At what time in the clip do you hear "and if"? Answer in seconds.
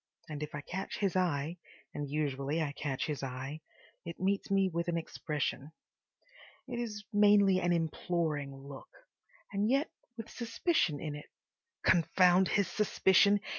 0.27-0.55